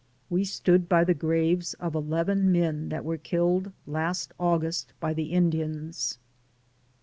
[0.31, 5.31] We stood by the graves of eleven men that were killed last August by the
[5.31, 6.17] Indians.